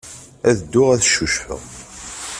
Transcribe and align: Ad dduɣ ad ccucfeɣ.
Ad 0.49 0.55
dduɣ 0.61 0.87
ad 0.95 1.01
ccucfeɣ. 1.07 1.63